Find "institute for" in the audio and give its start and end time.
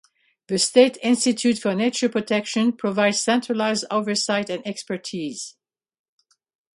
1.03-1.75